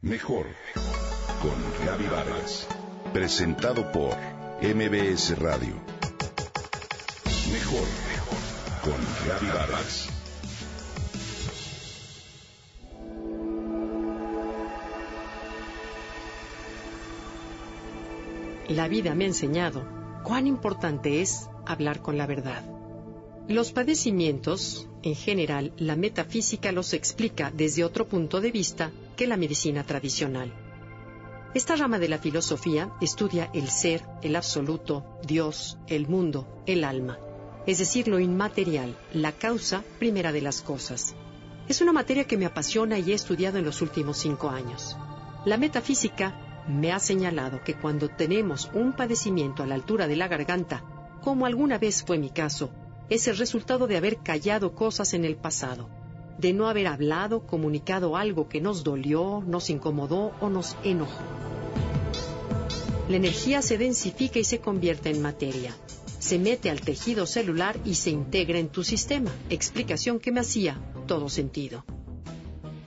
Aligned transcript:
Mejor 0.00 0.46
con 1.42 1.84
Gaby 1.84 2.06
Vargas. 2.06 2.68
Presentado 3.12 3.90
por 3.90 4.16
MBS 4.62 5.36
Radio. 5.40 5.74
Mejor 7.52 7.88
con 8.80 8.94
Gaby 9.26 9.46
Vargas. 9.48 10.08
La 18.68 18.86
vida 18.86 19.16
me 19.16 19.24
ha 19.24 19.26
enseñado 19.26 19.82
cuán 20.22 20.46
importante 20.46 21.22
es 21.22 21.50
hablar 21.66 22.02
con 22.02 22.16
la 22.16 22.26
verdad. 22.26 22.77
Los 23.48 23.72
padecimientos, 23.72 24.86
en 25.02 25.14
general, 25.14 25.72
la 25.78 25.96
metafísica 25.96 26.70
los 26.70 26.92
explica 26.92 27.50
desde 27.50 27.82
otro 27.82 28.06
punto 28.06 28.42
de 28.42 28.50
vista 28.50 28.92
que 29.16 29.26
la 29.26 29.38
medicina 29.38 29.84
tradicional. 29.84 30.52
Esta 31.54 31.74
rama 31.74 31.98
de 31.98 32.10
la 32.10 32.18
filosofía 32.18 32.92
estudia 33.00 33.50
el 33.54 33.70
ser, 33.70 34.04
el 34.20 34.36
absoluto, 34.36 35.18
Dios, 35.26 35.78
el 35.86 36.06
mundo, 36.08 36.46
el 36.66 36.84
alma, 36.84 37.18
es 37.66 37.78
decir, 37.78 38.06
lo 38.06 38.18
inmaterial, 38.18 38.94
la 39.14 39.32
causa 39.32 39.82
primera 39.98 40.30
de 40.30 40.42
las 40.42 40.60
cosas. 40.60 41.14
Es 41.68 41.80
una 41.80 41.94
materia 41.94 42.24
que 42.24 42.36
me 42.36 42.44
apasiona 42.44 42.98
y 42.98 43.12
he 43.12 43.14
estudiado 43.14 43.56
en 43.56 43.64
los 43.64 43.80
últimos 43.80 44.18
cinco 44.18 44.50
años. 44.50 44.94
La 45.46 45.56
metafísica 45.56 46.66
me 46.68 46.92
ha 46.92 46.98
señalado 46.98 47.64
que 47.64 47.72
cuando 47.72 48.10
tenemos 48.10 48.70
un 48.74 48.92
padecimiento 48.92 49.62
a 49.62 49.66
la 49.66 49.74
altura 49.74 50.06
de 50.06 50.16
la 50.16 50.28
garganta, 50.28 50.84
como 51.22 51.46
alguna 51.46 51.78
vez 51.78 52.04
fue 52.04 52.18
mi 52.18 52.28
caso, 52.28 52.70
es 53.10 53.28
el 53.28 53.38
resultado 53.38 53.86
de 53.86 53.96
haber 53.96 54.18
callado 54.18 54.74
cosas 54.74 55.14
en 55.14 55.24
el 55.24 55.36
pasado, 55.36 55.88
de 56.38 56.52
no 56.52 56.68
haber 56.68 56.86
hablado, 56.86 57.46
comunicado 57.46 58.16
algo 58.16 58.48
que 58.48 58.60
nos 58.60 58.84
dolió, 58.84 59.42
nos 59.46 59.70
incomodó 59.70 60.32
o 60.40 60.48
nos 60.48 60.76
enojó. 60.84 61.22
La 63.08 63.16
energía 63.16 63.62
se 63.62 63.78
densifica 63.78 64.38
y 64.38 64.44
se 64.44 64.60
convierte 64.60 65.08
en 65.10 65.22
materia. 65.22 65.74
Se 66.18 66.38
mete 66.38 66.68
al 66.68 66.80
tejido 66.80 67.26
celular 67.26 67.78
y 67.84 67.94
se 67.94 68.10
integra 68.10 68.58
en 68.58 68.68
tu 68.68 68.84
sistema. 68.84 69.30
Explicación 69.48 70.20
que 70.20 70.30
me 70.30 70.40
hacía 70.40 70.78
todo 71.06 71.30
sentido. 71.30 71.84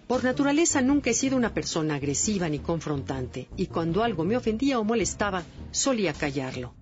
Por 0.08 0.24
naturaleza 0.24 0.82
nunca 0.82 1.10
he 1.10 1.14
sido 1.14 1.38
una 1.38 1.54
persona 1.54 1.96
agresiva 1.96 2.50
ni 2.50 2.60
confrontante, 2.60 3.48
y 3.56 3.68
cuando 3.68 4.04
algo 4.04 4.26
me 4.26 4.38
ofendía 4.38 4.78
o 4.78 4.84
molestaba, 4.84 5.44
solía 5.72 6.14
callarlo. 6.14 6.76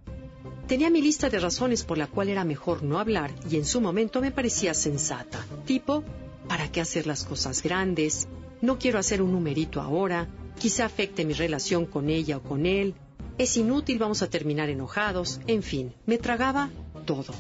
Tenía 0.70 0.92
mi 0.92 1.02
lista 1.02 1.32
de 1.32 1.40
razones 1.40 1.84
por 1.84 1.98
la 1.98 2.06
cual 2.06 2.30
era 2.30 2.44
mejor 2.44 2.84
no 2.84 3.00
hablar 3.00 3.34
y 3.50 3.56
en 3.56 3.66
su 3.66 3.82
momento 3.82 4.22
me 4.22 4.30
parecía 4.30 4.76
sensata. 4.76 5.44
Tipo, 5.66 6.04
¿para 6.48 6.72
qué 6.72 6.80
hacer 6.80 7.08
las 7.08 7.24
cosas 7.24 7.64
grandes? 7.64 8.28
No 8.62 8.78
quiero 8.78 9.00
hacer 9.00 9.24
un 9.24 9.32
numerito 9.32 9.82
ahora, 9.82 10.28
quizá 10.60 10.86
afecte 10.86 11.26
mi 11.26 11.34
relación 11.34 11.88
con 11.88 12.12
ella 12.12 12.38
o 12.38 12.44
con 12.44 12.68
él. 12.68 12.94
Es 13.40 13.58
inútil, 13.58 13.98
vamos 13.98 14.22
a 14.22 14.30
terminar 14.30 14.70
enojados. 14.70 15.42
En 15.48 15.64
fin, 15.64 15.96
me 16.06 16.20
tragaba 16.20 16.70
todo. 17.04 17.34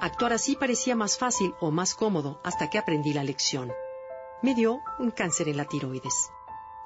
Actuar 0.00 0.32
así 0.32 0.56
parecía 0.56 0.96
más 0.96 1.18
fácil 1.18 1.52
o 1.60 1.70
más 1.70 1.94
cómodo 1.94 2.40
hasta 2.42 2.70
que 2.70 2.78
aprendí 2.78 3.12
la 3.12 3.22
lección. 3.22 3.70
Me 4.40 4.54
dio 4.54 4.78
un 4.98 5.10
cáncer 5.10 5.50
en 5.50 5.58
la 5.58 5.66
tiroides. 5.66 6.30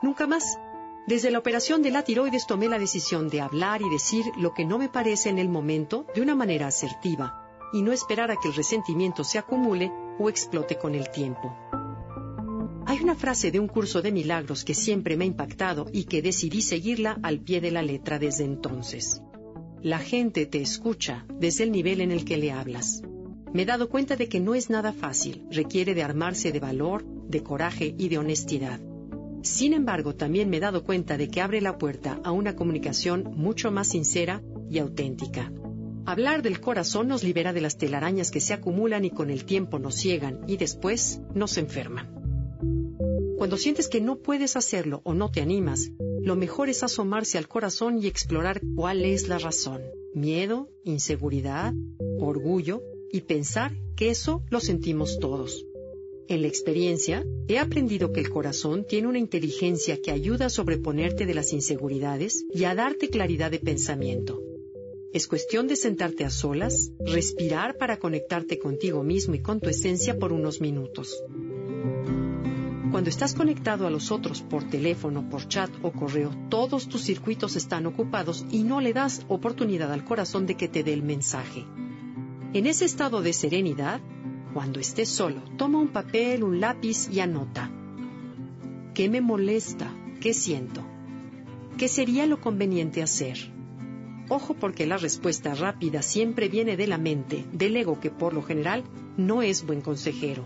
Nunca 0.02 0.26
más 0.26 0.58
desde 1.06 1.32
la 1.32 1.38
operación 1.40 1.82
de 1.82 1.90
la 1.90 2.04
tiroides 2.04 2.46
tomé 2.46 2.68
la 2.68 2.78
decisión 2.78 3.28
de 3.28 3.40
hablar 3.40 3.82
y 3.82 3.90
decir 3.90 4.26
lo 4.38 4.54
que 4.54 4.64
no 4.64 4.78
me 4.78 4.88
parece 4.88 5.30
en 5.30 5.38
el 5.38 5.48
momento 5.48 6.06
de 6.14 6.20
una 6.20 6.36
manera 6.36 6.68
asertiva 6.68 7.42
y 7.72 7.82
no 7.82 7.92
esperar 7.92 8.30
a 8.30 8.36
que 8.36 8.48
el 8.48 8.54
resentimiento 8.54 9.24
se 9.24 9.38
acumule 9.38 9.90
o 10.18 10.28
explote 10.28 10.76
con 10.76 10.94
el 10.94 11.10
tiempo. 11.10 11.56
Hay 12.86 13.00
una 13.00 13.14
frase 13.14 13.50
de 13.50 13.58
un 13.58 13.68
curso 13.68 14.02
de 14.02 14.12
milagros 14.12 14.64
que 14.64 14.74
siempre 14.74 15.16
me 15.16 15.24
ha 15.24 15.26
impactado 15.26 15.86
y 15.92 16.04
que 16.04 16.22
decidí 16.22 16.62
seguirla 16.62 17.18
al 17.22 17.40
pie 17.40 17.60
de 17.60 17.70
la 17.70 17.82
letra 17.82 18.18
desde 18.18 18.44
entonces. 18.44 19.22
La 19.80 19.98
gente 19.98 20.46
te 20.46 20.60
escucha 20.60 21.24
desde 21.28 21.64
el 21.64 21.72
nivel 21.72 22.00
en 22.00 22.12
el 22.12 22.24
que 22.24 22.36
le 22.36 22.52
hablas. 22.52 23.02
Me 23.52 23.62
he 23.62 23.66
dado 23.66 23.88
cuenta 23.88 24.16
de 24.16 24.28
que 24.28 24.40
no 24.40 24.54
es 24.54 24.70
nada 24.70 24.92
fácil, 24.92 25.46
requiere 25.50 25.94
de 25.94 26.02
armarse 26.02 26.52
de 26.52 26.60
valor, 26.60 27.04
de 27.04 27.42
coraje 27.42 27.94
y 27.98 28.08
de 28.08 28.18
honestidad. 28.18 28.80
Sin 29.42 29.72
embargo, 29.72 30.14
también 30.14 30.48
me 30.50 30.58
he 30.58 30.60
dado 30.60 30.84
cuenta 30.84 31.16
de 31.16 31.28
que 31.28 31.40
abre 31.40 31.60
la 31.60 31.76
puerta 31.76 32.20
a 32.22 32.30
una 32.30 32.54
comunicación 32.54 33.24
mucho 33.34 33.70
más 33.72 33.88
sincera 33.88 34.42
y 34.70 34.78
auténtica. 34.78 35.52
Hablar 36.06 36.42
del 36.42 36.60
corazón 36.60 37.08
nos 37.08 37.22
libera 37.22 37.52
de 37.52 37.60
las 37.60 37.76
telarañas 37.76 38.30
que 38.30 38.40
se 38.40 38.54
acumulan 38.54 39.04
y 39.04 39.10
con 39.10 39.30
el 39.30 39.44
tiempo 39.44 39.78
nos 39.78 39.96
ciegan 39.96 40.40
y 40.46 40.56
después 40.56 41.20
nos 41.34 41.58
enferman. 41.58 42.22
Cuando 43.36 43.56
sientes 43.56 43.88
que 43.88 44.00
no 44.00 44.18
puedes 44.18 44.56
hacerlo 44.56 45.00
o 45.04 45.14
no 45.14 45.30
te 45.30 45.40
animas, 45.40 45.90
lo 46.20 46.36
mejor 46.36 46.68
es 46.68 46.84
asomarse 46.84 47.38
al 47.38 47.48
corazón 47.48 48.00
y 48.00 48.06
explorar 48.06 48.60
cuál 48.76 49.04
es 49.04 49.26
la 49.26 49.38
razón. 49.38 49.82
Miedo, 50.14 50.68
inseguridad, 50.84 51.74
orgullo 52.18 52.82
y 53.10 53.22
pensar 53.22 53.72
que 53.96 54.10
eso 54.10 54.44
lo 54.50 54.60
sentimos 54.60 55.18
todos. 55.18 55.66
En 56.32 56.40
la 56.40 56.48
experiencia, 56.48 57.26
he 57.46 57.58
aprendido 57.58 58.10
que 58.10 58.20
el 58.20 58.30
corazón 58.30 58.86
tiene 58.86 59.06
una 59.06 59.18
inteligencia 59.18 60.00
que 60.00 60.10
ayuda 60.10 60.46
a 60.46 60.48
sobreponerte 60.48 61.26
de 61.26 61.34
las 61.34 61.52
inseguridades 61.52 62.46
y 62.54 62.64
a 62.64 62.74
darte 62.74 63.10
claridad 63.10 63.50
de 63.50 63.58
pensamiento. 63.58 64.40
Es 65.12 65.26
cuestión 65.26 65.68
de 65.68 65.76
sentarte 65.76 66.24
a 66.24 66.30
solas, 66.30 66.90
respirar 67.00 67.76
para 67.76 67.98
conectarte 67.98 68.58
contigo 68.58 69.02
mismo 69.02 69.34
y 69.34 69.40
con 69.40 69.60
tu 69.60 69.68
esencia 69.68 70.18
por 70.18 70.32
unos 70.32 70.62
minutos. 70.62 71.22
Cuando 72.90 73.10
estás 73.10 73.34
conectado 73.34 73.86
a 73.86 73.90
los 73.90 74.10
otros 74.10 74.40
por 74.40 74.70
teléfono, 74.70 75.28
por 75.28 75.48
chat 75.48 75.70
o 75.82 75.92
correo, 75.92 76.30
todos 76.48 76.88
tus 76.88 77.02
circuitos 77.02 77.56
están 77.56 77.84
ocupados 77.84 78.46
y 78.50 78.62
no 78.62 78.80
le 78.80 78.94
das 78.94 79.20
oportunidad 79.28 79.92
al 79.92 80.06
corazón 80.06 80.46
de 80.46 80.56
que 80.56 80.68
te 80.68 80.82
dé 80.82 80.94
el 80.94 81.02
mensaje. 81.02 81.66
En 82.54 82.66
ese 82.66 82.86
estado 82.86 83.20
de 83.20 83.34
serenidad, 83.34 84.00
cuando 84.52 84.80
estés 84.80 85.08
solo, 85.08 85.42
toma 85.56 85.78
un 85.78 85.88
papel, 85.88 86.44
un 86.44 86.60
lápiz 86.60 87.08
y 87.10 87.20
anota. 87.20 87.70
¿Qué 88.94 89.08
me 89.08 89.20
molesta? 89.20 89.92
¿Qué 90.20 90.34
siento? 90.34 90.82
¿Qué 91.78 91.88
sería 91.88 92.26
lo 92.26 92.40
conveniente 92.40 93.02
hacer? 93.02 93.50
Ojo 94.28 94.54
porque 94.54 94.86
la 94.86 94.98
respuesta 94.98 95.54
rápida 95.54 96.02
siempre 96.02 96.48
viene 96.48 96.76
de 96.76 96.86
la 96.86 96.98
mente, 96.98 97.44
del 97.52 97.76
ego 97.76 98.00
que 98.00 98.10
por 98.10 98.34
lo 98.34 98.42
general 98.42 98.84
no 99.16 99.42
es 99.42 99.66
buen 99.66 99.80
consejero. 99.80 100.44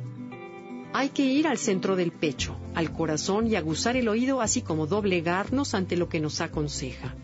Hay 0.93 1.11
que 1.11 1.25
ir 1.25 1.47
al 1.47 1.59
centro 1.59 1.95
del 1.95 2.11
pecho, 2.13 2.57
al 2.75 2.93
corazón 2.93 3.47
y 3.49 3.57
aguzar 3.57 3.97
el 3.97 4.09
oído 4.09 4.41
así 4.41 4.63
como 4.63 4.87
doblegarnos 4.87 5.75
ante 5.75 5.97
lo 5.97 6.09
que 6.09 6.21
nos 6.21 6.41
aconseja. 6.41 7.15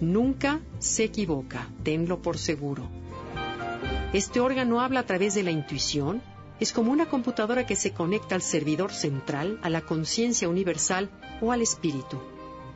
Nunca 0.00 0.60
se 0.78 1.04
equivoca, 1.04 1.68
tenlo 1.82 2.22
por 2.22 2.38
seguro. 2.38 3.01
Este 4.12 4.40
órgano 4.40 4.82
habla 4.82 5.00
a 5.00 5.06
través 5.06 5.34
de 5.34 5.42
la 5.42 5.50
intuición, 5.50 6.20
es 6.60 6.72
como 6.72 6.92
una 6.92 7.06
computadora 7.06 7.64
que 7.64 7.76
se 7.76 7.92
conecta 7.92 8.34
al 8.34 8.42
servidor 8.42 8.92
central, 8.92 9.58
a 9.62 9.70
la 9.70 9.80
conciencia 9.80 10.50
universal 10.50 11.08
o 11.40 11.50
al 11.50 11.62
espíritu. 11.62 12.20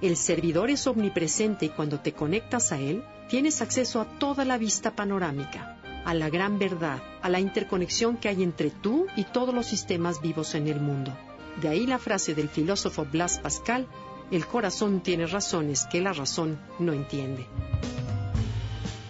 El 0.01 0.17
servidor 0.17 0.71
es 0.71 0.87
omnipresente 0.87 1.67
y 1.67 1.69
cuando 1.69 2.01
te 2.01 2.13
conectas 2.13 2.73
a 2.73 2.79
él, 2.79 3.05
tienes 3.29 3.61
acceso 3.61 4.01
a 4.01 4.07
toda 4.19 4.47
la 4.47 4.57
vista 4.57 4.97
panorámica, 4.97 5.79
a 6.07 6.15
la 6.15 6.31
gran 6.31 6.59
verdad, 6.59 7.03
a 7.21 7.29
la 7.29 7.39
interconexión 7.39 8.17
que 8.17 8.29
hay 8.29 8.43
entre 8.43 8.71
tú 8.71 9.07
y 9.15 9.25
todos 9.25 9.55
los 9.55 9.67
sistemas 9.67 10.23
vivos 10.23 10.55
en 10.55 10.69
el 10.69 10.81
mundo. 10.81 11.15
De 11.61 11.69
ahí 11.69 11.87
la 11.87 11.99
frase 11.99 12.35
del 12.35 12.49
filósofo 12.49 13.05
Blas 13.05 13.41
Pascal, 13.41 13.87
el 14.31 14.47
corazón 14.47 15.01
tiene 15.01 15.27
razones 15.27 15.87
que 15.91 16.01
la 16.01 16.15
razón 16.15 16.59
no 16.79 16.95
entiende. 16.95 17.47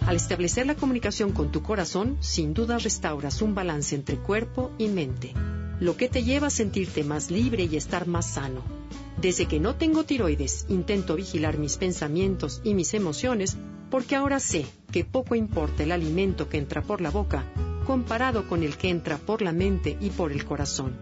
Al 0.07 0.15
establecer 0.15 0.65
la 0.65 0.75
comunicación 0.75 1.33
con 1.33 1.51
tu 1.51 1.61
corazón, 1.61 2.15
sin 2.21 2.53
duda 2.53 2.77
restauras 2.77 3.41
un 3.41 3.53
balance 3.53 3.93
entre 3.93 4.15
cuerpo 4.15 4.71
y 4.77 4.87
mente, 4.87 5.33
lo 5.81 5.97
que 5.97 6.07
te 6.07 6.23
lleva 6.23 6.47
a 6.47 6.49
sentirte 6.49 7.03
más 7.03 7.29
libre 7.29 7.65
y 7.65 7.75
estar 7.75 8.07
más 8.07 8.25
sano. 8.25 8.63
Desde 9.19 9.47
que 9.47 9.59
no 9.59 9.75
tengo 9.75 10.05
tiroides, 10.05 10.65
intento 10.69 11.17
vigilar 11.17 11.57
mis 11.57 11.75
pensamientos 11.75 12.61
y 12.63 12.73
mis 12.73 12.93
emociones 12.93 13.57
porque 13.91 14.15
ahora 14.15 14.39
sé 14.39 14.65
que 14.93 15.03
poco 15.03 15.35
importa 15.35 15.83
el 15.83 15.91
alimento 15.91 16.47
que 16.47 16.57
entra 16.57 16.81
por 16.81 17.01
la 17.01 17.11
boca 17.11 17.43
comparado 17.85 18.47
con 18.47 18.63
el 18.63 18.77
que 18.77 18.87
entra 18.87 19.17
por 19.17 19.41
la 19.41 19.51
mente 19.51 19.97
y 19.99 20.09
por 20.11 20.31
el 20.31 20.45
corazón. 20.45 20.95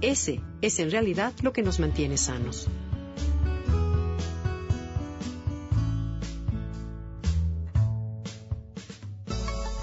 Ese 0.00 0.40
es 0.60 0.78
en 0.78 0.92
realidad 0.92 1.32
lo 1.42 1.52
que 1.52 1.64
nos 1.64 1.80
mantiene 1.80 2.18
sanos. 2.18 2.68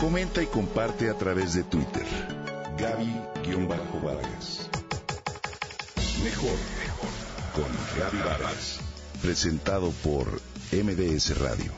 Comenta 0.04 0.44
y 0.44 0.48
comparte 0.48 1.10
a 1.10 1.14
través 1.14 1.54
de 1.54 1.64
Twitter. 1.64 2.04
Gaby-Vargas. 2.78 4.68
Mejor 6.22 6.58
con 7.56 7.72
Gaby 7.98 8.18
Vargas. 8.18 8.82
Presentado 9.22 9.92
por 10.04 10.28
MBS 10.74 11.40
Radio. 11.40 11.72